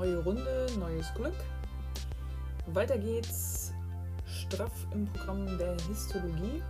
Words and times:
Neue 0.00 0.16
Runde, 0.20 0.66
neues 0.78 1.12
Glück. 1.12 1.34
Weiter 2.68 2.96
geht's 2.96 3.74
straff 4.24 4.86
im 4.94 5.04
Programm 5.04 5.58
der 5.58 5.76
Histologie. 5.88 6.62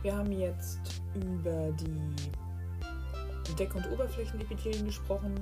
Wir 0.00 0.16
haben 0.16 0.32
jetzt 0.32 1.02
über 1.14 1.70
die 1.72 3.52
Deck- 3.56 3.74
und 3.74 3.86
Oberflächenepithelien 3.92 4.86
gesprochen. 4.86 5.34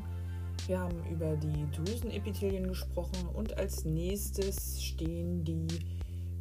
Wir 0.67 0.81
haben 0.81 1.05
über 1.09 1.37
die 1.37 1.71
Drüsenepithelien 1.71 2.67
gesprochen 2.67 3.29
und 3.33 3.57
als 3.59 3.85
nächstes 3.85 4.83
stehen 4.83 5.45
die 5.45 5.69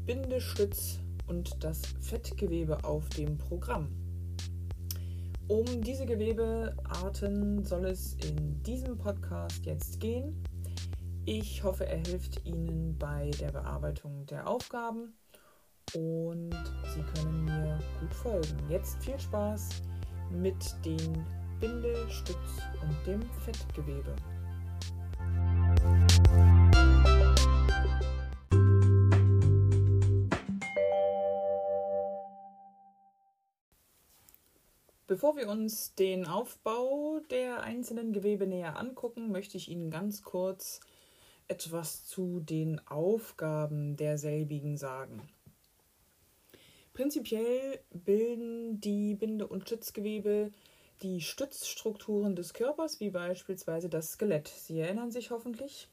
Bindestütz 0.08 0.98
und 1.28 1.64
das 1.64 1.84
Fettgewebe 2.02 2.84
auf 2.84 3.08
dem 3.10 3.38
Programm. 3.38 3.90
Um 5.48 5.66
diese 5.84 6.08
Gewebearten 6.08 7.64
soll 7.64 7.86
es 7.86 8.16
in 8.26 8.64
diesem 8.64 8.98
Podcast 8.98 9.64
jetzt 9.68 10.00
gehen. 10.00 10.44
Ich 11.26 11.64
hoffe, 11.64 11.86
er 11.86 12.00
hilft 12.00 12.46
Ihnen 12.46 12.98
bei 13.00 13.32
der 13.40 13.54
Bearbeitung 13.54 14.26
der 14.26 14.46
Aufgaben 14.46 15.14
und 15.96 16.52
Sie 16.94 17.02
können 17.16 17.46
mir 17.46 17.80
gut 18.02 18.14
folgen. 18.14 18.70
Jetzt 18.70 19.02
viel 19.02 19.18
Spaß 19.18 19.70
mit 20.32 20.76
den 20.84 21.26
Bindestütz 21.62 22.36
und 22.82 23.08
dem 23.08 23.22
Fettgewebe. 23.40 24.14
Bevor 35.08 35.38
wir 35.38 35.48
uns 35.48 35.96
den 35.96 36.28
Aufbau 36.28 37.22
der 37.30 37.64
einzelnen 37.64 38.12
Gewebe 38.12 38.46
näher 38.46 38.78
angucken, 38.78 39.32
möchte 39.32 39.56
ich 39.56 39.70
Ihnen 39.70 39.90
ganz 39.90 40.24
kurz 40.24 40.82
etwas 41.54 42.08
zu 42.08 42.40
den 42.40 42.82
Aufgaben 42.88 43.96
derselbigen 43.96 44.76
sagen. 44.76 45.22
Prinzipiell 46.96 47.80
bilden 47.92 48.82
die 48.82 49.14
Binde- 49.14 49.48
und 49.48 49.62
Stützgewebe 49.62 50.52
die 51.04 51.22
Stützstrukturen 51.22 52.36
des 52.36 52.56
Körpers, 52.56 53.00
wie 53.00 53.12
beispielsweise 53.12 53.88
das 53.88 54.14
Skelett. 54.14 54.48
Sie 54.48 54.80
erinnern 54.80 55.12
sich 55.12 55.30
hoffentlich, 55.30 55.90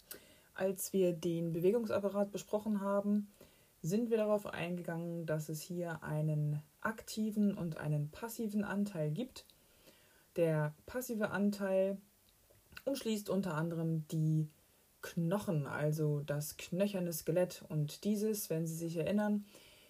als 0.54 0.94
wir 0.94 1.12
den 1.12 1.52
Bewegungsapparat 1.52 2.30
besprochen 2.30 2.80
haben, 2.80 3.28
sind 3.82 4.08
wir 4.08 4.16
darauf 4.16 4.46
eingegangen, 4.46 5.26
dass 5.26 5.50
es 5.50 5.60
hier 5.60 6.02
einen 6.02 6.62
aktiven 6.80 7.54
und 7.54 7.76
einen 7.76 8.10
passiven 8.10 8.64
Anteil 8.64 9.10
gibt. 9.10 9.44
Der 10.36 10.74
passive 10.86 11.30
Anteil 11.30 11.98
umschließt 12.86 13.28
unter 13.28 13.54
anderem 13.54 14.08
die 14.08 14.48
Knochen, 15.02 15.66
also 15.66 16.20
das 16.20 16.56
knöcherne 16.56 17.12
Skelett. 17.12 17.62
Und 17.68 18.04
dieses, 18.04 18.50
wenn 18.50 18.66
Sie 18.66 18.74
sich 18.74 18.96
erinnern, 18.96 19.44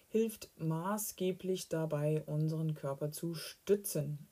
hilft 0.09 0.49
maßgeblich 0.57 1.69
dabei, 1.69 2.23
unseren 2.25 2.73
Körper 2.73 3.11
zu 3.11 3.33
stützen. 3.33 4.27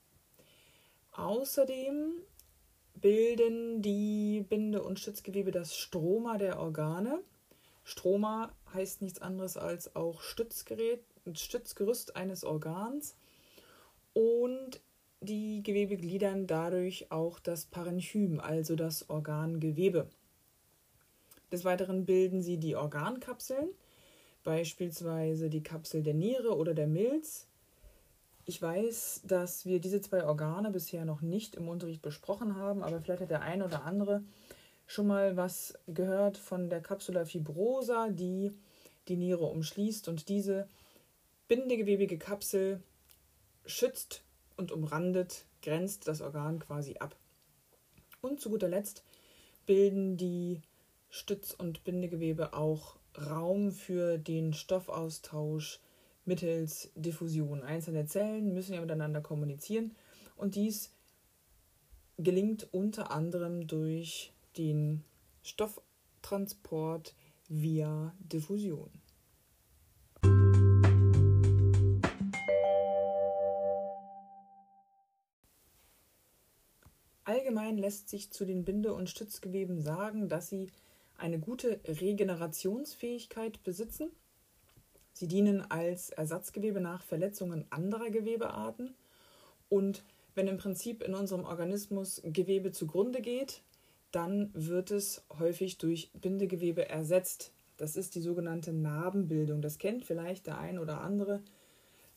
Außerdem 1.14 2.14
bilden 2.96 3.82
die 3.82 4.46
Binde- 4.48 4.84
und 4.84 5.00
Stützgewebe 5.00 5.52
das 5.52 5.76
Stroma 5.76 6.38
der 6.38 6.60
Organe. 6.60 7.22
Stroma 7.84 8.54
heißt 8.74 9.02
nichts 9.02 9.22
anderes 9.22 9.58
als 9.58 9.96
auch 9.96 10.22
Stützgerät, 10.22 11.04
Stützgerüst 11.34 12.16
eines 12.16 12.44
Organs. 12.44 13.16
Und 14.14 14.82
die 15.22 15.64
Gewebe 15.64 15.98
gliedern 15.98 16.48
dadurch 16.48 17.12
auch 17.12 17.40
das 17.40 17.66
Parenchym, 17.66 18.40
also 18.40 18.76
das 18.76 19.10
Organgewebe. 19.10 20.10
Des 21.52 21.66
Weiteren 21.66 22.06
bilden 22.06 22.42
sie 22.42 22.58
die 22.58 22.76
Organkapseln, 22.76 23.70
beispielsweise 24.44 25.50
die 25.50 25.64
Kapsel 25.64 26.04
der 26.04 26.14
Niere 26.14 26.56
oder 26.56 26.74
der 26.74 26.88
Milz. 26.88 27.48
Ich 28.46 28.62
weiß, 28.62 29.22
dass 29.26 29.66
wir 29.66 29.80
diese 29.80 30.02
zwei 30.02 30.26
Organe 30.26 30.72
bisher 30.72 31.06
noch 31.06 31.22
nicht 31.22 31.56
im 31.56 31.68
Unterricht 31.68 32.02
besprochen 32.02 32.56
haben, 32.56 32.84
aber 32.84 33.02
vielleicht 33.02 33.22
hat 33.22 33.32
der 33.32 33.42
eine 33.42 33.66
oder 33.66 33.84
andere 33.84 34.24
schon 34.88 35.08
mal 35.08 35.38
was 35.38 35.78
gehört 35.88 36.38
von 36.38 36.70
der 36.70 36.82
Capsula 36.82 37.26
fibrosa, 37.26 38.10
die 38.10 38.52
die 39.08 39.18
Niere 39.18 39.46
umschließt 39.46 40.08
und 40.08 40.30
diese 40.30 40.68
bindegewebige 41.48 42.18
Kapsel 42.18 42.82
schützt 43.66 44.24
und 44.56 44.72
umrandet, 44.72 45.46
grenzt 45.62 46.08
das 46.08 46.22
Organ 46.22 46.60
quasi 46.60 46.98
ab. 47.00 47.16
Und 48.22 48.40
zu 48.40 48.50
guter 48.50 48.68
Letzt 48.68 49.04
bilden 49.66 50.18
die 50.18 50.62
Stütz- 51.10 51.54
und 51.54 51.84
Bindegewebe 51.84 52.54
auch 52.54 52.98
Raum 53.18 53.72
für 53.72 54.18
den 54.18 54.54
Stoffaustausch 54.54 55.80
mittels 56.26 56.92
Diffusion. 56.96 57.64
Einzelne 57.64 58.06
Zellen 58.06 58.54
müssen 58.54 58.76
ja 58.76 58.82
miteinander 58.82 59.22
kommunizieren 59.22 59.96
und 60.36 60.56
dies 60.56 60.92
gelingt 62.18 62.68
unter 62.72 63.12
anderem 63.12 63.66
durch 63.68 64.34
den 64.58 65.04
Stofftransport 65.42 67.16
via 67.48 68.14
Diffusion. 68.20 68.92
Allgemein 77.24 77.78
lässt 77.78 78.10
sich 78.10 78.32
zu 78.32 78.46
den 78.46 78.66
Binde- 78.66 78.94
und 78.94 79.10
Stützgeweben 79.10 79.82
sagen, 79.82 80.30
dass 80.30 80.50
sie 80.50 80.72
eine 81.20 81.40
gute 81.40 81.80
Regenerationsfähigkeit 81.86 83.64
besitzen. 83.64 84.12
Sie 85.14 85.28
dienen 85.28 85.62
als 85.70 86.10
Ersatzgewebe 86.10 86.82
nach 86.82 87.04
Verletzungen 87.04 87.66
anderer 87.70 88.10
Gewebearten 88.10 88.96
und 89.70 90.04
wenn 90.36 90.48
im 90.48 90.58
Prinzip 90.58 91.04
in 91.04 91.16
unserem 91.16 91.44
Organismus 91.44 92.22
Gewebe 92.24 92.72
zugrunde 92.72 93.22
geht, 93.22 93.62
dann 94.12 94.50
wird 94.54 94.92
es 94.92 95.24
häufig 95.38 95.78
durch 95.78 96.12
Bindegewebe 96.14 96.90
ersetzt. 96.90 97.52
Das 97.78 97.96
ist 97.96 98.16
die 98.16 98.22
sogenannte 98.22 98.74
Narbenbildung. 98.74 99.62
Das 99.62 99.78
kennt 99.78 100.06
vielleicht 100.06 100.48
der 100.48 100.58
ein 100.58 100.80
oder 100.80 101.02
andere, 101.02 101.42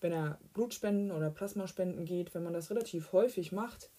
wenn 0.01 0.13
er 0.13 0.39
Blutspenden 0.55 1.11
oder 1.13 1.31
Plasmaspenden 1.31 2.05
geht. 2.05 2.35
Wenn 2.35 2.43
man 2.43 2.53
das 2.53 2.71
relativ 2.71 3.13
häufig 3.13 3.53
macht, 3.53 3.91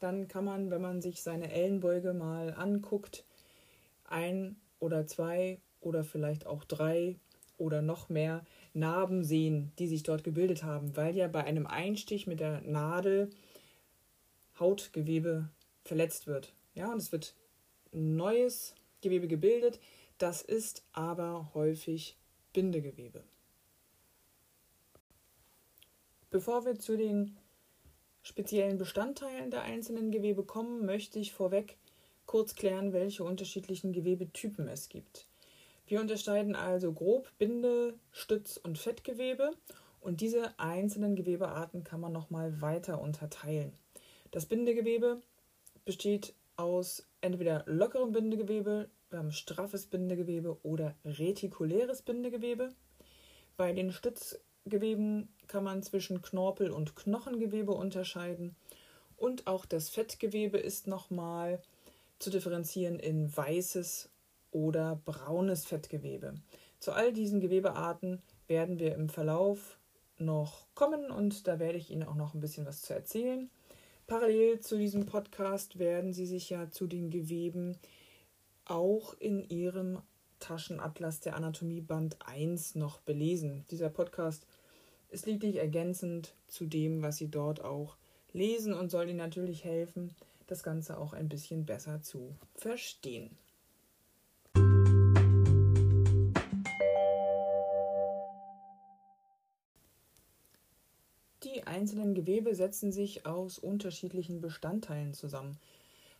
dann 0.00 0.28
kann 0.28 0.44
man, 0.44 0.70
wenn 0.70 0.82
man 0.82 1.00
sich 1.00 1.22
seine 1.22 1.52
Ellenbeuge 1.52 2.12
mal 2.12 2.54
anguckt, 2.54 3.24
ein 4.10 4.56
oder 4.78 5.06
zwei 5.06 5.60
oder 5.80 6.04
vielleicht 6.04 6.46
auch 6.46 6.64
drei 6.64 7.16
oder 7.56 7.82
noch 7.82 8.08
mehr 8.08 8.44
Narben 8.72 9.24
sehen, 9.24 9.72
die 9.78 9.88
sich 9.88 10.02
dort 10.02 10.24
gebildet 10.24 10.62
haben, 10.62 10.96
weil 10.96 11.16
ja 11.16 11.28
bei 11.28 11.44
einem 11.44 11.66
Einstich 11.66 12.26
mit 12.26 12.40
der 12.40 12.60
Nadel 12.62 13.30
Hautgewebe 14.58 15.48
verletzt 15.84 16.26
wird. 16.26 16.52
Ja, 16.74 16.92
und 16.92 16.98
es 16.98 17.12
wird 17.12 17.34
neues 17.92 18.74
Gewebe 19.00 19.28
gebildet, 19.28 19.80
das 20.18 20.42
ist 20.42 20.84
aber 20.92 21.50
häufig 21.54 22.16
Bindegewebe. 22.52 23.24
Bevor 26.30 26.64
wir 26.66 26.78
zu 26.78 26.96
den 26.96 27.36
speziellen 28.22 28.78
Bestandteilen 28.78 29.50
der 29.50 29.62
einzelnen 29.62 30.10
Gewebe 30.10 30.44
kommen, 30.44 30.84
möchte 30.84 31.18
ich 31.18 31.32
vorweg 31.32 31.78
kurz 32.28 32.54
klären, 32.54 32.92
welche 32.92 33.24
unterschiedlichen 33.24 33.92
Gewebetypen 33.92 34.68
es 34.68 34.90
gibt. 34.90 35.26
Wir 35.86 35.98
unterscheiden 35.98 36.54
also 36.54 36.92
grob 36.92 37.32
Binde-, 37.38 37.94
Stütz- 38.12 38.58
und 38.58 38.76
Fettgewebe 38.76 39.52
und 40.02 40.20
diese 40.20 40.52
einzelnen 40.58 41.16
Gewebearten 41.16 41.84
kann 41.84 42.02
man 42.02 42.12
nochmal 42.12 42.60
weiter 42.60 43.00
unterteilen. 43.00 43.72
Das 44.30 44.44
Bindegewebe 44.44 45.22
besteht 45.86 46.34
aus 46.56 47.08
entweder 47.22 47.64
lockerem 47.66 48.12
Bindegewebe, 48.12 48.90
wir 49.08 49.18
haben 49.18 49.32
straffes 49.32 49.86
Bindegewebe 49.86 50.58
oder 50.62 50.94
retikuläres 51.06 52.02
Bindegewebe. 52.02 52.74
Bei 53.56 53.72
den 53.72 53.90
Stützgeweben 53.90 55.30
kann 55.46 55.64
man 55.64 55.82
zwischen 55.82 56.20
Knorpel- 56.20 56.72
und 56.72 56.94
Knochengewebe 56.94 57.72
unterscheiden 57.72 58.54
und 59.16 59.46
auch 59.46 59.64
das 59.64 59.88
Fettgewebe 59.88 60.58
ist 60.58 60.86
nochmal 60.86 61.62
zu 62.18 62.30
differenzieren 62.30 62.98
in 62.98 63.34
weißes 63.36 64.10
oder 64.50 65.00
braunes 65.04 65.66
Fettgewebe. 65.66 66.34
Zu 66.78 66.92
all 66.92 67.12
diesen 67.12 67.40
Gewebearten 67.40 68.22
werden 68.46 68.78
wir 68.78 68.94
im 68.94 69.08
Verlauf 69.08 69.78
noch 70.18 70.66
kommen 70.74 71.10
und 71.10 71.46
da 71.46 71.58
werde 71.58 71.78
ich 71.78 71.90
Ihnen 71.90 72.02
auch 72.02 72.14
noch 72.14 72.34
ein 72.34 72.40
bisschen 72.40 72.66
was 72.66 72.82
zu 72.82 72.94
erzählen. 72.94 73.50
Parallel 74.06 74.60
zu 74.60 74.78
diesem 74.78 75.06
Podcast 75.06 75.78
werden 75.78 76.12
Sie 76.12 76.26
sich 76.26 76.50
ja 76.50 76.70
zu 76.70 76.86
den 76.86 77.10
Geweben 77.10 77.76
auch 78.64 79.14
in 79.18 79.48
Ihrem 79.48 80.00
Taschenatlas 80.40 81.20
der 81.20 81.36
Anatomie 81.36 81.80
Band 81.80 82.16
1 82.24 82.74
noch 82.74 83.00
belesen. 83.00 83.64
Dieser 83.70 83.90
Podcast 83.90 84.46
ist 85.10 85.26
lediglich 85.26 85.56
ergänzend 85.56 86.34
zu 86.46 86.66
dem, 86.66 87.02
was 87.02 87.16
Sie 87.16 87.28
dort 87.28 87.62
auch 87.62 87.96
lesen 88.32 88.72
und 88.72 88.90
soll 88.90 89.08
Ihnen 89.08 89.18
natürlich 89.18 89.64
helfen, 89.64 90.14
das 90.48 90.62
Ganze 90.62 90.98
auch 90.98 91.12
ein 91.12 91.28
bisschen 91.28 91.64
besser 91.64 92.02
zu 92.02 92.34
verstehen. 92.56 93.30
Die 101.44 101.66
einzelnen 101.66 102.14
Gewebe 102.14 102.54
setzen 102.54 102.90
sich 102.92 103.26
aus 103.26 103.58
unterschiedlichen 103.58 104.40
Bestandteilen 104.40 105.14
zusammen. 105.14 105.56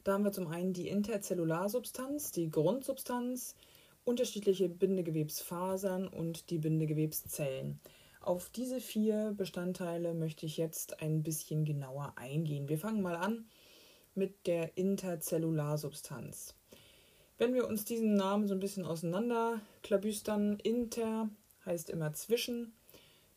Da 0.05 0.13
haben 0.13 0.25
wir 0.25 0.33
zum 0.33 0.47
einen 0.47 0.73
die 0.73 0.89
Interzellularsubstanz, 0.89 2.31
die 2.31 2.51
Grundsubstanz, 2.51 3.57
unterschiedliche 4.05 4.69
Bindegewebsfasern 4.69 6.07
und 6.07 6.51
die 6.51 6.59
Bindegewebszellen. 6.59 7.81
Auf 8.21 8.51
diese 8.51 8.81
vier 8.81 9.35
Bestandteile 9.37 10.15
möchte 10.15 10.47
ich 10.47 10.57
jetzt 10.57 11.03
ein 11.03 11.23
bisschen 11.23 11.65
genauer 11.65 12.13
eingehen. 12.17 12.69
Wir 12.69 12.79
fangen 12.79 13.03
mal 13.03 13.17
an 13.17 13.47
mit 14.19 14.47
der 14.47 14.77
Interzellarsubstanz. 14.77 16.55
Wenn 17.39 17.55
wir 17.55 17.69
uns 17.69 17.85
diesen 17.85 18.15
Namen 18.17 18.49
so 18.49 18.55
ein 18.55 18.61
bisschen 18.61 18.85
auseinanderklabüstern, 18.85 20.59
inter 20.59 21.31
heißt 21.65 21.89
immer 21.89 22.13
zwischen, 22.13 22.73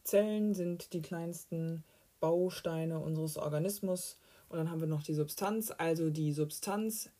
Zellen 0.04 0.56
sind 0.56 0.94
die 0.94 1.04
kleinsten 1.04 1.83
Bausteine 2.19 3.00
unseres 3.00 3.38
Organismus 3.38 4.18
und 4.50 4.57
dann 4.57 4.72
haben 4.72 4.81
wir 4.81 4.88
noch 4.88 5.04
die 5.04 5.13
Substanz, 5.13 5.72
also 5.78 6.10
die 6.10 6.33
Substanz 6.33 7.12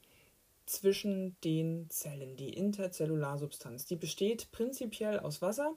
zwischen 0.66 1.36
den 1.44 1.90
Zellen, 1.90 2.36
die 2.36 2.54
Interzellarsubstanz. 2.54 3.86
Die 3.86 3.96
besteht 3.96 4.52
prinzipiell 4.52 5.20
aus 5.20 5.42
Wasser, 5.42 5.76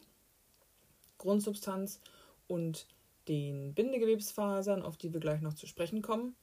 Grundsubstanz 1.18 2.00
und 2.46 2.86
den 3.28 3.74
Bindegewebsfasern, 3.74 4.82
auf 4.82 4.96
die 4.96 5.12
wir 5.12 5.20
gleich 5.20 5.40
noch 5.40 5.54
zu 5.54 5.66
sprechen 5.66 6.02
kommen. 6.02 6.34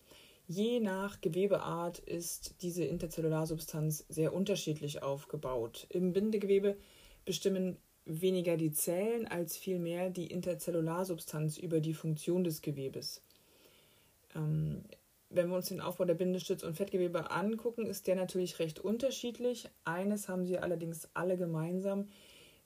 Je 0.53 0.81
nach 0.81 1.21
Gewebeart 1.21 2.00
ist 2.00 2.56
diese 2.62 2.83
Interzellarsubstanz 2.83 4.06
sehr 4.09 4.33
unterschiedlich 4.33 5.01
aufgebaut. 5.01 5.88
Im 5.88 6.12
Bindegewebe 6.12 6.75
bestimmen 7.24 7.77
weniger 8.03 8.57
die 8.57 8.74
Zellen 8.74 9.30
als 9.30 9.56
vielmehr 9.56 10.09
die 10.09 10.27
Interzellarsubstanz 10.27 11.57
über 11.57 11.80
die 11.80 11.94
Funktion 11.94 12.44
des 12.44 12.62
Gewebes. 12.62 13.21
Ähm, 14.36 14.83
wenn 15.30 15.48
wir 15.48 15.56
uns 15.56 15.69
den 15.69 15.80
Aufbau 15.80 16.03
der 16.03 16.18
Bindestütz- 16.18 16.65
und 16.65 16.75
Fettgewebe 16.75 17.31
angucken, 17.31 17.86
ist 17.86 18.07
der 18.07 18.18
natürlich 18.18 18.59
recht 18.59 18.81
unterschiedlich. 18.81 19.69
Eines 19.86 20.27
haben 20.27 20.45
sie 20.45 20.57
allerdings 20.57 21.07
alle 21.13 21.38
gemeinsam, 21.38 22.09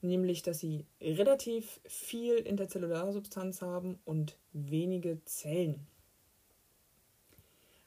nämlich 0.02 0.42
dass 0.42 0.58
sie 0.58 0.88
relativ 1.00 1.82
viel 1.86 2.34
Interzellarsubstanz 2.34 3.62
haben 3.62 4.00
und 4.06 4.38
wenige 4.54 5.24
Zellen. 5.26 5.86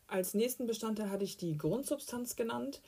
Als 0.09 0.33
nächsten 0.33 0.67
Bestandteil 0.67 1.11
hatte 1.11 1.25
ich 1.25 1.37
die 1.37 1.59
Grundsubstanz 1.59 2.35
genannt. 2.35 2.81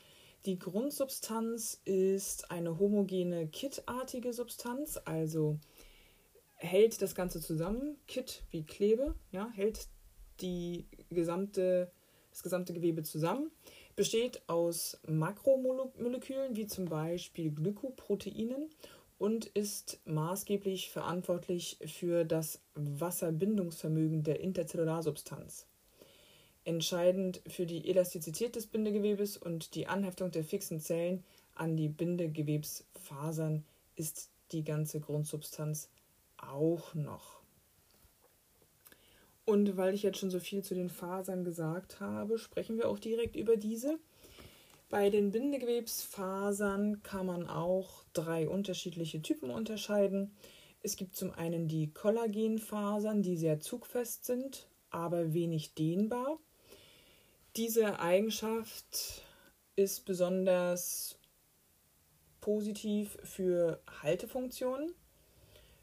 Die 0.45 0.57
Grundsubstanz 0.57 1.79
ist 1.85 2.49
eine 2.49 2.79
homogene 2.79 3.47
kitartige 3.47 4.33
Substanz, 4.33 4.99
also 5.05 5.59
hält 6.55 6.99
das 6.99 7.13
Ganze 7.13 7.39
zusammen. 7.39 7.97
Kit 8.07 8.43
wie 8.49 8.63
Klebe, 8.63 9.13
ja, 9.31 9.47
hält 9.53 9.87
die 10.41 10.87
gesamte, 11.11 11.91
das 12.31 12.41
gesamte 12.41 12.73
Gewebe 12.73 13.03
zusammen. 13.03 13.51
Besteht 13.95 14.41
aus 14.47 14.99
Makromolekülen 15.07 16.55
wie 16.55 16.65
zum 16.65 16.85
Beispiel 16.85 17.51
Glykoproteinen 17.51 18.71
und 19.19 19.45
ist 19.45 19.99
maßgeblich 20.05 20.89
verantwortlich 20.89 21.77
für 21.85 22.25
das 22.25 22.61
Wasserbindungsvermögen 22.73 24.23
der 24.23 24.39
Interzellarsubstanz. 24.39 25.67
Entscheidend 26.63 27.41
für 27.47 27.65
die 27.65 27.89
Elastizität 27.89 28.55
des 28.55 28.67
Bindegewebes 28.67 29.37
und 29.37 29.73
die 29.75 29.87
Anheftung 29.87 30.31
der 30.31 30.43
fixen 30.43 30.79
Zellen 30.79 31.23
an 31.55 31.75
die 31.75 31.89
Bindegewebsfasern 31.89 33.65
ist 33.95 34.29
die 34.51 34.63
ganze 34.63 34.99
Grundsubstanz 34.99 35.89
auch 36.37 36.93
noch. 36.93 37.41
Und 39.45 39.75
weil 39.75 39.93
ich 39.93 40.03
jetzt 40.03 40.19
schon 40.19 40.29
so 40.29 40.39
viel 40.39 40.63
zu 40.63 40.75
den 40.75 40.89
Fasern 40.89 41.43
gesagt 41.43 41.99
habe, 41.99 42.37
sprechen 42.37 42.77
wir 42.77 42.89
auch 42.89 42.99
direkt 42.99 43.35
über 43.35 43.57
diese. 43.57 43.97
Bei 44.89 45.09
den 45.09 45.31
Bindegewebsfasern 45.31 47.01
kann 47.01 47.25
man 47.25 47.47
auch 47.47 48.03
drei 48.13 48.47
unterschiedliche 48.47 49.21
Typen 49.21 49.49
unterscheiden. 49.49 50.35
Es 50.83 50.95
gibt 50.95 51.15
zum 51.15 51.31
einen 51.31 51.67
die 51.67 51.91
Kollagenfasern, 51.91 53.23
die 53.23 53.37
sehr 53.37 53.59
zugfest 53.59 54.25
sind, 54.25 54.67
aber 54.89 55.33
wenig 55.33 55.73
dehnbar. 55.73 56.39
Diese 57.57 57.99
Eigenschaft 57.99 59.23
ist 59.75 60.05
besonders 60.05 61.19
positiv 62.39 63.17
für 63.23 63.81
Haltefunktionen. 64.01 64.93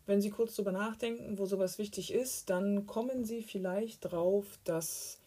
Wenn 0.07 0.23
Sie 0.23 0.31
kurz 0.31 0.57
darüber 0.57 0.73
nachdenken, 0.73 1.39
wo 1.39 1.45
sowas 1.45 1.79
wichtig 1.79 2.15
ist, 2.15 2.49
dann 2.49 2.87
kommen 2.87 3.27
Sie 3.27 3.43
vielleicht 3.43 4.01
drauf, 4.01 4.59
dass 4.65 5.21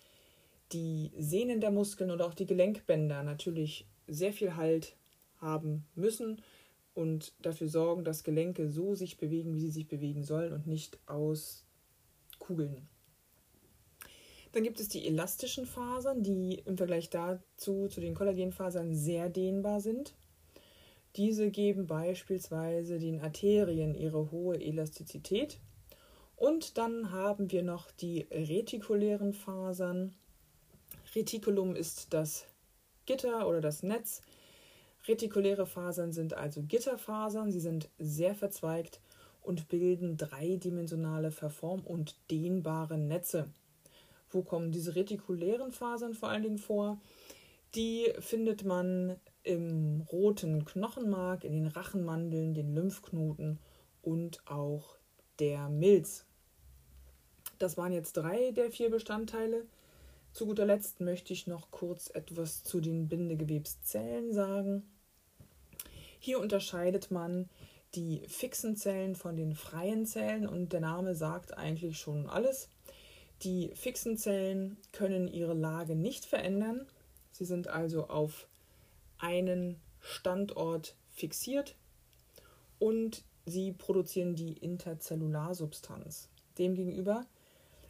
die 0.72 1.12
Sehnen 1.16 1.62
der 1.62 1.70
Muskeln 1.70 2.10
oder 2.10 2.26
auch 2.26 2.34
die 2.34 2.48
Gelenkbänder 2.48 3.22
natürlich 3.22 3.86
sehr 4.08 4.34
viel 4.34 4.56
Halt 4.56 4.96
haben 5.38 5.86
müssen 5.94 6.42
und 6.96 7.34
dafür 7.40 7.68
sorgen, 7.68 8.04
dass 8.04 8.24
Gelenke 8.24 8.68
so 8.68 8.96
sich 8.96 9.18
bewegen, 9.18 9.54
wie 9.54 9.60
sie 9.60 9.70
sich 9.70 9.88
bewegen 9.88 10.24
sollen 10.24 10.54
und 10.54 10.66
nicht 10.66 11.00
aus 11.08 11.66
Kugeln. 12.40 12.90
Dann 14.52 14.64
gibt 14.64 14.80
es 14.80 14.90
die 14.90 15.08
elastischen 15.08 15.66
Fasern, 15.66 16.24
die 16.24 16.62
im 16.66 16.78
Vergleich 16.78 17.10
dazu 17.10 17.88
zu 17.88 18.02
den 18.02 18.16
Kollagenfasern 18.16 18.96
sehr 18.96 19.30
dehnbar 19.30 19.80
sind. 19.80 20.14
Diese 21.16 21.50
geben 21.50 21.88
beispielsweise 21.88 23.00
den 23.00 23.22
Arterien 23.22 23.96
ihre 23.96 24.32
hohe 24.32 24.60
Elastizität. 24.60 25.60
Und 26.36 26.78
dann 26.78 27.12
haben 27.12 27.52
wir 27.52 27.64
noch 27.64 27.92
die 27.92 28.28
retikulären 28.32 29.34
Fasern. 29.34 30.14
Retikulum 31.16 31.76
ist 31.76 32.14
das 32.14 32.46
Gitter 33.06 33.48
oder 33.48 33.62
das 33.62 33.84
Netz. 33.84 34.22
Retikuläre 35.08 35.66
Fasern 35.66 36.14
sind 36.14 36.34
also 36.34 36.62
Gitterfasern. 36.64 37.52
Sie 37.52 37.60
sind 37.60 37.90
sehr 38.00 38.36
verzweigt 38.36 39.02
und 39.42 39.68
bilden 39.68 40.18
dreidimensionale 40.18 41.32
Verform- 41.32 41.86
und 41.86 42.16
dehnbare 42.30 42.98
Netze. 42.98 43.50
Wo 44.32 44.42
kommen 44.42 44.72
diese 44.72 44.96
retikulären 44.96 45.72
Fasern 45.72 46.14
vor 46.14 46.30
allen 46.30 46.44
Dingen 46.44 46.58
vor? 46.58 47.00
Die 47.76 48.12
findet 48.20 48.66
man 48.66 49.18
im 49.44 50.02
roten 50.12 50.66
Knochenmark, 50.66 51.44
in 51.44 51.54
den 51.54 51.68
Rachenmandeln, 51.68 52.54
den 52.54 52.74
Lymphknoten 52.74 53.60
und 54.02 54.42
auch 54.48 54.96
der 55.40 55.70
Milz. 55.70 56.26
Das 57.60 57.78
waren 57.78 57.94
jetzt 57.94 58.14
drei 58.14 58.52
der 58.52 58.72
vier 58.72 58.90
Bestandteile. 58.90 59.66
Zu 60.34 60.46
guter 60.46 60.66
Letzt 60.66 61.02
möchte 61.02 61.34
ich 61.34 61.48
noch 61.48 61.72
kurz 61.72 62.10
etwas 62.10 62.64
zu 62.64 62.80
den 62.80 63.08
Bindegewebszellen 63.08 64.34
sagen. 64.34 64.84
Hier 66.20 66.40
unterscheidet 66.40 67.12
man 67.12 67.50
die 67.96 68.22
fixen 68.28 68.78
Zellen 68.78 69.16
von 69.16 69.36
den 69.36 69.54
freien 69.56 70.06
Zellen 70.06 70.48
und 70.48 70.72
der 70.72 70.80
Name 70.80 71.16
sagt 71.16 71.58
eigentlich 71.58 71.98
schon 71.98 72.28
alles. 72.28 72.70
Die 73.44 73.72
fixen 73.74 74.18
Zellen 74.18 74.78
können 74.92 75.28
ihre 75.28 75.54
Lage 75.54 75.96
nicht 75.96 76.26
verändern. 76.26 76.86
Sie 77.32 77.46
sind 77.46 77.68
also 77.68 78.08
auf 78.08 78.48
einen 79.18 79.80
Standort 80.00 80.96
fixiert 81.10 81.76
und 82.78 83.24
sie 83.46 83.72
produzieren 83.72 84.36
die 84.36 84.54
Interzellarsubstanz. 84.54 86.30
Demgegenüber 86.58 87.26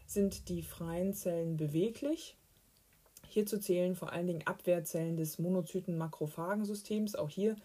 sind 0.06 0.50
die 0.50 0.62
freien 0.62 1.14
Zellen 1.14 1.58
beweglich. 1.58 2.36
Hierzu 3.28 3.58
zählen 3.58 3.96
vor 3.96 4.12
allen 4.12 4.28
Dingen 4.28 4.46
Abwehrzellen 4.46 5.16
des 5.16 5.40
Monozyten-Makrophagensystems. 5.40 7.16
Auch 7.16 7.30
hier 7.30 7.56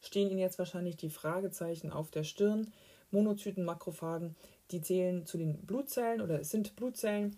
stehen 0.00 0.28
Ihnen 0.28 0.40
jetzt 0.40 0.58
wahrscheinlich 0.58 0.96
die 0.96 1.10
Fragezeichen 1.10 1.92
auf 1.92 2.10
der 2.10 2.24
Stirn. 2.24 2.72
Monozyten-Makrophagen 3.12 4.34
die 4.72 4.80
zählen 4.80 5.26
zu 5.26 5.38
den 5.38 5.58
Blutzellen 5.66 6.20
oder 6.20 6.42
sind 6.44 6.74
Blutzellen 6.76 7.36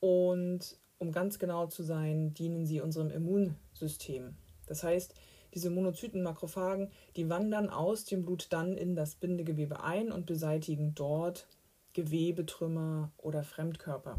und 0.00 0.76
um 0.98 1.12
ganz 1.12 1.38
genau 1.38 1.66
zu 1.66 1.82
sein, 1.82 2.34
dienen 2.34 2.66
sie 2.66 2.80
unserem 2.80 3.10
Immunsystem. 3.10 4.34
Das 4.66 4.82
heißt, 4.82 5.14
diese 5.54 5.70
Monozyten-Makrophagen, 5.70 6.90
die 7.16 7.28
wandern 7.28 7.68
aus 7.68 8.04
dem 8.04 8.22
Blut 8.22 8.48
dann 8.50 8.76
in 8.76 8.94
das 8.94 9.14
Bindegewebe 9.14 9.82
ein 9.82 10.12
und 10.12 10.26
beseitigen 10.26 10.94
dort 10.94 11.46
Gewebetrümmer 11.92 13.10
oder 13.18 13.42
Fremdkörper. 13.42 14.18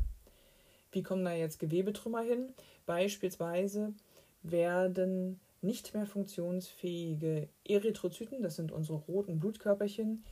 Wie 0.91 1.03
kommen 1.03 1.23
da 1.23 1.33
jetzt 1.33 1.59
Gewebetrümmer 1.59 2.21
hin? 2.21 2.53
Beispielsweise 2.85 3.93
werden 4.43 5.39
nicht 5.61 5.93
mehr 5.93 6.05
funktionsfähige 6.05 7.47
Erythrozyten, 7.63 8.41
das 8.41 8.55
sind 8.55 8.71
unsere 8.71 8.97
roten 8.97 9.39
Blutkörperchen, 9.39 10.23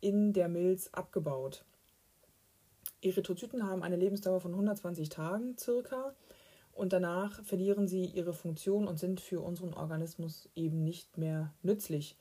in 0.00 0.32
der 0.32 0.48
Milz 0.48 0.88
abgebaut. 0.92 1.64
Erythrozyten 3.02 3.66
haben 3.66 3.82
eine 3.82 3.96
Lebensdauer 3.96 4.40
von 4.40 4.52
120 4.52 5.08
Tagen 5.08 5.56
circa 5.58 6.14
und 6.72 6.92
danach 6.92 7.42
verlieren 7.42 7.88
sie 7.88 8.06
ihre 8.06 8.32
Funktion 8.32 8.86
und 8.86 8.98
sind 8.98 9.20
für 9.20 9.40
unseren 9.40 9.74
Organismus 9.74 10.48
eben 10.54 10.84
nicht 10.84 11.16
mehr 11.18 11.54
nützlich. 11.62 12.16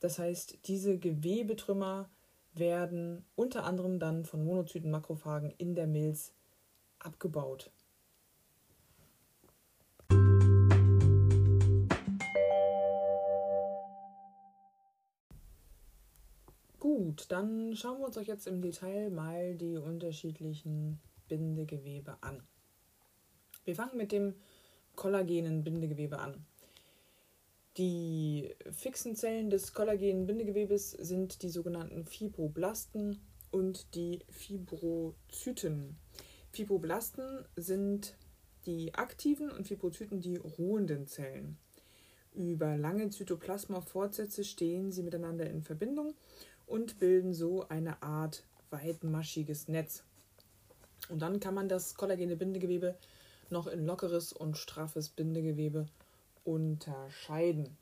Das 0.00 0.18
heißt, 0.18 0.66
diese 0.66 0.98
Gewebetrümmer 0.98 2.08
werden 2.54 3.24
unter 3.36 3.64
anderem 3.64 3.98
dann 3.98 4.24
von 4.24 4.44
Monozyten 4.44 4.90
Makrophagen 4.90 5.52
in 5.58 5.74
der 5.74 5.86
Milz 5.86 6.32
abgebaut. 6.98 7.70
Dann 17.28 17.76
schauen 17.76 17.98
wir 17.98 18.06
uns 18.06 18.16
euch 18.16 18.28
jetzt 18.28 18.46
im 18.46 18.62
Detail 18.62 19.10
mal 19.10 19.54
die 19.54 19.76
unterschiedlichen 19.76 21.00
Bindegewebe 21.28 22.16
an. 22.20 22.42
Wir 23.64 23.74
fangen 23.74 23.96
mit 23.96 24.12
dem 24.12 24.34
kollagenen 24.96 25.62
Bindegewebe 25.62 26.18
an. 26.18 26.44
Die 27.76 28.54
fixen 28.72 29.14
Zellen 29.16 29.48
des 29.48 29.72
kollagenen 29.72 30.26
Bindegewebes 30.26 30.90
sind 30.90 31.42
die 31.42 31.50
sogenannten 31.50 32.04
Fibroblasten 32.04 33.20
und 33.50 33.94
die 33.94 34.20
Fibrozyten. 34.28 35.96
Fibroblasten 36.50 37.44
sind 37.56 38.16
die 38.66 38.94
aktiven 38.94 39.50
und 39.50 39.68
Fibrozyten 39.68 40.20
die 40.20 40.36
ruhenden 40.36 41.06
Zellen. 41.06 41.58
Über 42.34 42.76
lange 42.76 43.10
Zytoplasma-Fortsätze 43.10 44.44
stehen 44.44 44.92
sie 44.92 45.02
miteinander 45.02 45.48
in 45.48 45.62
Verbindung 45.62 46.14
und 46.70 46.98
bilden 46.98 47.34
so 47.34 47.68
eine 47.68 48.02
Art 48.02 48.44
weitmaschiges 48.70 49.68
Netz. 49.68 50.04
Und 51.08 51.20
dann 51.20 51.40
kann 51.40 51.54
man 51.54 51.68
das 51.68 51.94
kollagene 51.94 52.36
Bindegewebe 52.36 52.96
noch 53.50 53.66
in 53.66 53.84
lockeres 53.84 54.32
und 54.32 54.56
straffes 54.56 55.08
Bindegewebe 55.08 55.86
unterscheiden. 56.44 57.76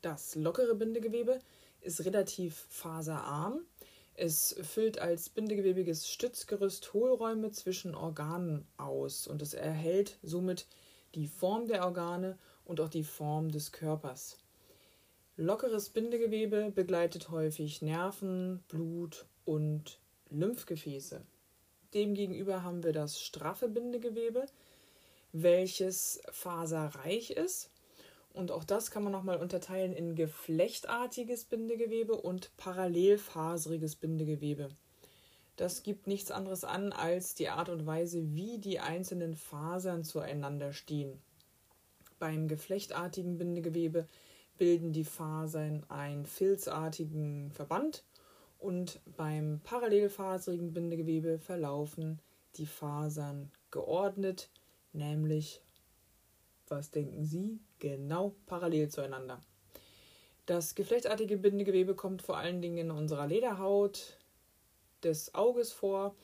Das 0.00 0.34
lockere 0.34 0.74
Bindegewebe 0.74 1.40
ist 1.82 2.04
relativ 2.04 2.66
faserarm. 2.70 3.60
Es 4.14 4.56
füllt 4.62 4.98
als 4.98 5.28
bindegewebiges 5.28 6.08
Stützgerüst 6.08 6.92
Hohlräume 6.94 7.52
zwischen 7.52 7.94
Organen 7.94 8.66
aus 8.76 9.26
und 9.26 9.42
es 9.42 9.54
erhält 9.54 10.18
somit 10.22 10.66
die 11.14 11.26
Form 11.26 11.68
der 11.68 11.84
Organe 11.84 12.38
und 12.64 12.80
auch 12.80 12.88
die 12.88 13.04
Form 13.04 13.50
des 13.50 13.72
Körpers. 13.72 14.38
Lockeres 15.36 15.88
Bindegewebe 15.88 16.70
begleitet 16.70 17.30
häufig 17.30 17.80
Nerven, 17.80 18.62
Blut 18.68 19.26
und 19.44 19.98
Lymphgefäße. 20.28 21.22
Demgegenüber 21.94 22.62
haben 22.62 22.82
wir 22.82 22.92
das 22.92 23.20
straffe 23.20 23.68
Bindegewebe, 23.68 24.46
welches 25.32 26.20
faserreich 26.30 27.30
ist. 27.30 27.70
Und 28.32 28.52
auch 28.52 28.64
das 28.64 28.90
kann 28.90 29.02
man 29.02 29.12
nochmal 29.12 29.38
unterteilen 29.38 29.92
in 29.92 30.14
geflechtartiges 30.14 31.46
Bindegewebe 31.46 32.14
und 32.14 32.56
parallelfaseriges 32.56 33.96
Bindegewebe. 33.96 34.68
Das 35.56 35.82
gibt 35.82 36.06
nichts 36.06 36.30
anderes 36.30 36.64
an 36.64 36.92
als 36.92 37.34
die 37.34 37.48
Art 37.48 37.68
und 37.68 37.86
Weise, 37.86 38.34
wie 38.34 38.58
die 38.58 38.80
einzelnen 38.80 39.36
Fasern 39.36 40.04
zueinander 40.04 40.72
stehen. 40.72 41.20
Beim 42.18 42.46
geflechtartigen 42.46 43.36
Bindegewebe 43.38 44.06
bilden 44.60 44.92
die 44.92 45.04
Fasern 45.04 45.84
einen 45.88 46.26
filzartigen 46.26 47.50
Verband 47.50 48.04
und 48.58 49.00
beim 49.16 49.62
parallelfaserigen 49.64 50.74
Bindegewebe 50.74 51.38
verlaufen 51.38 52.20
die 52.56 52.66
Fasern 52.66 53.50
geordnet, 53.70 54.50
nämlich, 54.92 55.62
was 56.68 56.90
denken 56.90 57.24
Sie, 57.24 57.58
genau 57.78 58.34
parallel 58.44 58.90
zueinander. 58.90 59.40
Das 60.44 60.74
geflechtartige 60.74 61.38
Bindegewebe 61.38 61.94
kommt 61.94 62.20
vor 62.20 62.36
allen 62.36 62.60
Dingen 62.60 62.76
in 62.76 62.90
unserer 62.90 63.26
Lederhaut 63.26 64.18
des 65.02 65.34
Auges 65.34 65.72
vor, 65.72 66.14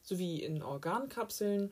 sowie 0.00 0.42
in 0.42 0.62
Organkapseln 0.62 1.70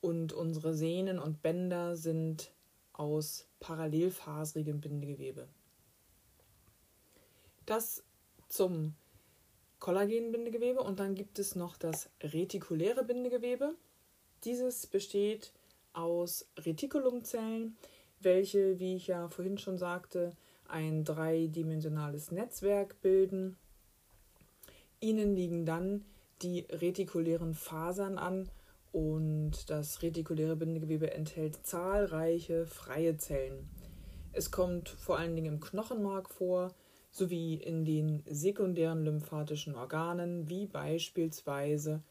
und 0.00 0.32
unsere 0.32 0.72
Sehnen 0.72 1.18
und 1.18 1.42
Bänder 1.42 1.96
sind 1.96 2.52
aus 2.92 3.47
parallelfaserigem 3.60 4.80
Bindegewebe. 4.80 5.48
Das 7.66 8.02
zum 8.48 8.94
Kollagenbindegewebe 9.78 10.80
und 10.80 10.98
dann 10.98 11.14
gibt 11.14 11.38
es 11.38 11.54
noch 11.54 11.76
das 11.76 12.10
retikuläre 12.22 13.04
Bindegewebe. 13.04 13.74
Dieses 14.44 14.86
besteht 14.86 15.52
aus 15.92 16.46
Retikulumzellen, 16.58 17.76
welche, 18.20 18.78
wie 18.78 18.96
ich 18.96 19.06
ja 19.06 19.28
vorhin 19.28 19.58
schon 19.58 19.78
sagte, 19.78 20.32
ein 20.66 21.04
dreidimensionales 21.04 22.30
Netzwerk 22.30 23.00
bilden. 23.00 23.56
Ihnen 25.00 25.34
liegen 25.34 25.64
dann 25.64 26.04
die 26.42 26.60
retikulären 26.70 27.54
Fasern 27.54 28.18
an 28.18 28.48
und 28.92 29.70
das 29.70 30.02
retikuläre 30.02 30.56
Bindegewebe 30.56 31.12
enthält 31.12 31.66
zahlreiche 31.66 32.66
freie 32.66 33.16
Zellen. 33.16 33.68
Es 34.32 34.50
kommt 34.50 34.88
vor 34.88 35.18
allen 35.18 35.34
Dingen 35.36 35.54
im 35.54 35.60
Knochenmark 35.60 36.30
vor, 36.30 36.74
sowie 37.10 37.54
in 37.54 37.84
den 37.84 38.22
sekundären 38.26 39.04
lymphatischen 39.04 39.74
Organen, 39.74 40.48
wie 40.48 40.66
beispielsweise 40.66 42.02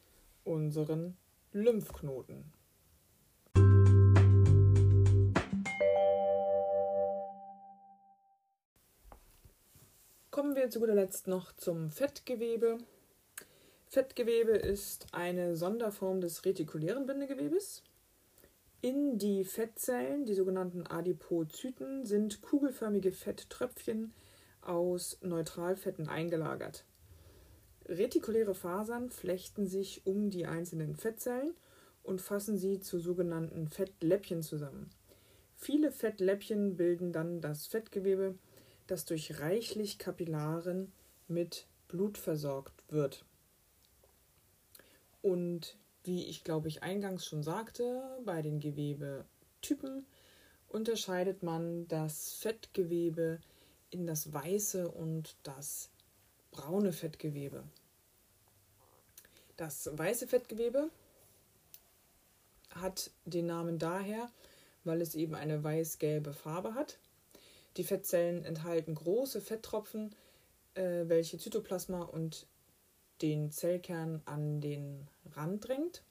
unseren 0.44 1.16
Lymphknoten. 1.52 2.52
Kommen 10.30 10.54
wir 10.54 10.70
zu 10.70 10.78
guter 10.78 10.94
Letzt 10.94 11.26
noch 11.26 11.52
zum 11.56 11.90
Fettgewebe. 11.90 12.78
Fettgewebe 13.90 14.50
ist 14.52 15.06
eine 15.12 15.56
Sonderform 15.56 16.20
des 16.20 16.44
retikulären 16.44 17.06
Bindegewebes. 17.06 17.82
In 18.82 19.16
die 19.16 19.44
Fettzellen, 19.44 20.26
die 20.26 20.34
sogenannten 20.34 20.86
Adipozyten, 20.86 22.04
sind 22.04 22.42
kugelförmige 22.42 23.12
Fetttröpfchen 23.12 24.12
aus 24.60 25.18
Neutralfetten 25.22 26.06
eingelagert. 26.06 26.84
Retikuläre 27.86 28.54
Fasern 28.54 29.08
flechten 29.08 29.66
sich 29.66 30.06
um 30.06 30.28
die 30.28 30.44
einzelnen 30.44 30.94
Fettzellen 30.94 31.54
und 32.02 32.20
fassen 32.20 32.58
sie 32.58 32.80
zu 32.80 32.98
sogenannten 32.98 33.68
Fettläppchen 33.68 34.42
zusammen. 34.42 34.90
Viele 35.56 35.92
Fettläppchen 35.92 36.76
bilden 36.76 37.10
dann 37.10 37.40
das 37.40 37.66
Fettgewebe, 37.66 38.34
das 38.86 39.06
durch 39.06 39.40
reichlich 39.40 39.98
Kapillaren 39.98 40.92
mit 41.26 41.66
Blut 41.88 42.18
versorgt 42.18 42.84
wird. 42.90 43.24
Und 45.22 45.76
wie 46.04 46.26
ich 46.26 46.44
glaube 46.44 46.68
ich 46.68 46.82
eingangs 46.82 47.26
schon 47.26 47.42
sagte, 47.42 48.02
bei 48.24 48.42
den 48.42 48.60
Gewebetypen 48.60 50.06
unterscheidet 50.68 51.42
man 51.42 51.88
das 51.88 52.32
Fettgewebe 52.32 53.40
in 53.90 54.06
das 54.06 54.32
weiße 54.32 54.88
und 54.90 55.36
das 55.42 55.90
braune 56.50 56.92
Fettgewebe. 56.92 57.64
Das 59.56 59.90
weiße 59.92 60.28
Fettgewebe 60.28 60.90
hat 62.70 63.10
den 63.24 63.46
Namen 63.46 63.78
daher, 63.78 64.30
weil 64.84 65.00
es 65.00 65.14
eben 65.14 65.34
eine 65.34 65.64
weiß-gelbe 65.64 66.32
Farbe 66.32 66.74
hat. 66.74 66.98
Die 67.76 67.84
Fettzellen 67.84 68.44
enthalten 68.44 68.94
große 68.94 69.40
Fetttropfen, 69.40 70.14
äh, 70.74 71.08
welche 71.08 71.38
Zytoplasma 71.38 72.02
und 72.02 72.46
den 73.22 73.50
Zellkern 73.50 74.22
an 74.24 74.60
den 74.60 75.08
Rand 75.34 75.66
drängt. 75.66 76.02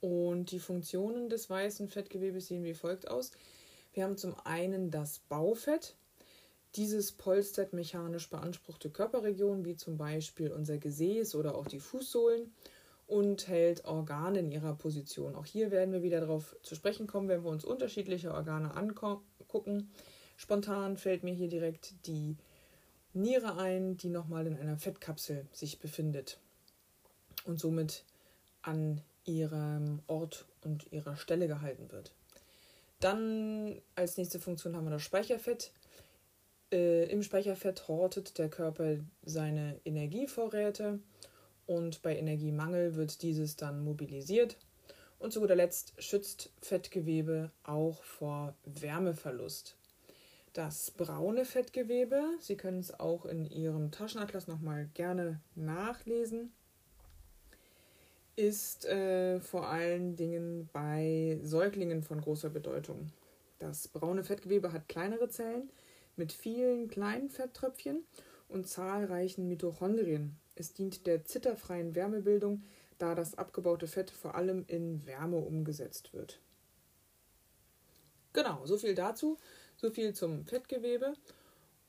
Und 0.00 0.50
die 0.50 0.58
Funktionen 0.58 1.28
des 1.28 1.48
weißen 1.48 1.88
Fettgewebes 1.88 2.48
sehen 2.48 2.64
wie 2.64 2.74
folgt 2.74 3.08
aus. 3.08 3.30
Wir 3.92 4.04
haben 4.04 4.16
zum 4.16 4.34
einen 4.44 4.90
das 4.90 5.20
Baufett. 5.28 5.94
Dieses 6.74 7.12
polstert 7.12 7.72
mechanisch 7.72 8.30
beanspruchte 8.30 8.90
Körperregionen, 8.90 9.64
wie 9.64 9.76
zum 9.76 9.98
Beispiel 9.98 10.50
unser 10.50 10.78
Gesäß 10.78 11.34
oder 11.34 11.54
auch 11.54 11.66
die 11.66 11.80
Fußsohlen, 11.80 12.50
und 13.06 13.46
hält 13.46 13.84
Organe 13.84 14.38
in 14.38 14.50
ihrer 14.50 14.74
Position. 14.74 15.34
Auch 15.34 15.44
hier 15.44 15.70
werden 15.70 15.92
wir 15.92 16.02
wieder 16.02 16.20
darauf 16.20 16.56
zu 16.62 16.74
sprechen 16.74 17.06
kommen, 17.06 17.28
wenn 17.28 17.44
wir 17.44 17.50
uns 17.50 17.64
unterschiedliche 17.64 18.32
Organe 18.32 18.74
angucken. 18.74 19.90
Spontan 20.36 20.96
fällt 20.96 21.22
mir 21.22 21.34
hier 21.34 21.48
direkt 21.48 22.06
die 22.06 22.36
Niere 23.14 23.58
ein, 23.58 23.96
die 23.96 24.08
nochmal 24.08 24.46
in 24.46 24.56
einer 24.56 24.78
Fettkapsel 24.78 25.46
sich 25.52 25.78
befindet 25.78 26.38
und 27.44 27.60
somit 27.60 28.04
an 28.62 29.02
ihrem 29.24 30.00
Ort 30.06 30.46
und 30.62 30.90
ihrer 30.92 31.16
Stelle 31.16 31.46
gehalten 31.46 31.90
wird. 31.90 32.12
Dann 33.00 33.80
als 33.96 34.16
nächste 34.16 34.38
Funktion 34.38 34.76
haben 34.76 34.86
wir 34.86 34.90
das 34.90 35.02
Speicherfett. 35.02 35.72
Äh, 36.70 37.10
Im 37.10 37.22
Speicherfett 37.22 37.88
hortet 37.88 38.38
der 38.38 38.48
Körper 38.48 38.98
seine 39.22 39.80
Energievorräte 39.84 41.00
und 41.66 42.02
bei 42.02 42.16
Energiemangel 42.16 42.94
wird 42.94 43.22
dieses 43.22 43.56
dann 43.56 43.84
mobilisiert. 43.84 44.56
Und 45.18 45.32
zu 45.32 45.40
guter 45.40 45.54
Letzt 45.54 45.94
schützt 45.98 46.52
Fettgewebe 46.60 47.50
auch 47.62 48.02
vor 48.02 48.54
Wärmeverlust. 48.64 49.76
Das 50.52 50.90
braune 50.90 51.46
Fettgewebe, 51.46 52.22
Sie 52.38 52.58
können 52.58 52.80
es 52.80 52.98
auch 52.98 53.24
in 53.24 53.46
Ihrem 53.46 53.90
Taschenatlas 53.90 54.48
nochmal 54.48 54.86
gerne 54.92 55.40
nachlesen, 55.54 56.52
ist 58.36 58.84
äh, 58.84 59.40
vor 59.40 59.68
allen 59.68 60.14
Dingen 60.14 60.68
bei 60.72 61.38
Säuglingen 61.42 62.02
von 62.02 62.20
großer 62.20 62.50
Bedeutung. 62.50 63.12
Das 63.60 63.88
braune 63.88 64.24
Fettgewebe 64.24 64.72
hat 64.72 64.88
kleinere 64.90 65.28
Zellen 65.30 65.70
mit 66.16 66.32
vielen 66.32 66.88
kleinen 66.88 67.30
Fetttröpfchen 67.30 68.04
und 68.48 68.68
zahlreichen 68.68 69.48
Mitochondrien. 69.48 70.36
Es 70.54 70.74
dient 70.74 71.06
der 71.06 71.24
zitterfreien 71.24 71.94
Wärmebildung, 71.94 72.62
da 72.98 73.14
das 73.14 73.38
abgebaute 73.38 73.86
Fett 73.86 74.10
vor 74.10 74.34
allem 74.34 74.64
in 74.66 75.06
Wärme 75.06 75.38
umgesetzt 75.38 76.12
wird. 76.12 76.40
Genau, 78.34 78.64
so 78.66 78.76
viel 78.76 78.94
dazu, 78.94 79.38
so 79.82 79.90
viel 79.90 80.14
zum 80.14 80.46
Fettgewebe. 80.46 81.14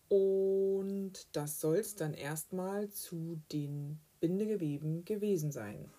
Und 0.10 1.14
das 1.32 1.62
soll 1.62 1.78
es 1.78 1.96
dann 1.96 2.16
erstmal 2.16 2.90
zu 2.90 3.40
den 3.52 4.00
Bindegeweben 4.20 5.06
gewesen 5.06 5.52
sein. 5.52 5.92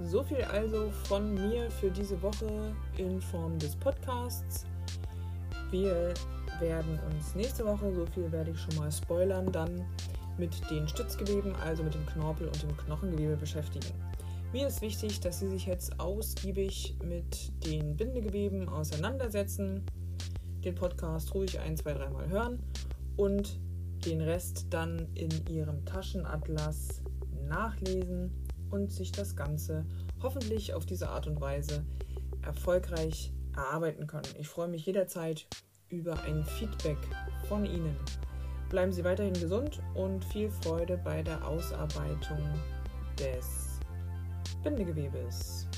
So 0.00 0.22
viel 0.22 0.42
also 0.42 0.90
von 1.04 1.32
mir 1.34 1.70
für 1.70 1.90
diese 1.90 2.20
Woche 2.20 2.76
in 2.98 3.22
Form 3.22 3.58
des 3.58 3.74
Podcasts. 3.76 4.66
Wir 5.70 6.12
werden 6.60 7.00
uns 7.10 7.34
nächste 7.34 7.64
Woche, 7.64 7.90
so 7.94 8.04
viel 8.04 8.30
werde 8.30 8.50
ich 8.50 8.60
schon 8.60 8.76
mal 8.76 8.92
spoilern, 8.92 9.50
dann 9.50 9.86
mit 10.38 10.70
den 10.70 10.88
Stützgeweben, 10.88 11.54
also 11.56 11.82
mit 11.82 11.94
dem 11.94 12.06
Knorpel 12.06 12.46
und 12.46 12.62
dem 12.62 12.76
Knochengewebe 12.76 13.36
beschäftigen. 13.36 13.86
Mir 14.52 14.66
ist 14.66 14.82
wichtig, 14.82 15.20
dass 15.20 15.40
Sie 15.40 15.48
sich 15.48 15.66
jetzt 15.66 15.98
ausgiebig 15.98 16.96
mit 17.02 17.52
den 17.64 17.96
Bindegeweben 17.96 18.68
auseinandersetzen, 18.68 19.86
den 20.64 20.74
Podcast 20.74 21.34
ruhig 21.34 21.58
ein, 21.58 21.76
zwei, 21.76 21.94
dreimal 21.94 22.28
hören 22.28 22.62
und 23.16 23.58
den 24.04 24.20
Rest 24.20 24.66
dann 24.70 25.08
in 25.14 25.30
Ihrem 25.48 25.84
Taschenatlas 25.84 27.02
nachlesen 27.48 28.30
und 28.70 28.92
sich 28.92 29.12
das 29.12 29.36
Ganze 29.36 29.86
hoffentlich 30.22 30.74
auf 30.74 30.86
diese 30.86 31.08
Art 31.08 31.26
und 31.26 31.40
Weise 31.40 31.84
erfolgreich 32.42 33.32
erarbeiten 33.56 34.06
können. 34.06 34.28
Ich 34.38 34.48
freue 34.48 34.68
mich 34.68 34.84
jederzeit 34.86 35.46
über 35.88 36.22
ein 36.22 36.44
Feedback 36.44 36.98
von 37.48 37.64
Ihnen. 37.64 37.96
Bleiben 38.72 38.90
Sie 38.90 39.04
weiterhin 39.04 39.34
gesund 39.34 39.82
und 39.92 40.24
viel 40.24 40.48
Freude 40.48 40.96
bei 40.96 41.22
der 41.22 41.46
Ausarbeitung 41.46 42.38
des 43.18 43.78
Bindegewebes. 44.64 45.68